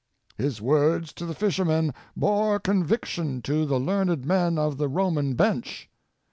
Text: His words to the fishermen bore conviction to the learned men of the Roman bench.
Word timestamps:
His 0.35 0.59
words 0.59 1.13
to 1.13 1.27
the 1.27 1.35
fishermen 1.35 1.93
bore 2.17 2.59
conviction 2.59 3.39
to 3.43 3.67
the 3.67 3.79
learned 3.79 4.25
men 4.25 4.57
of 4.57 4.77
the 4.79 4.87
Roman 4.89 5.35
bench. 5.35 5.91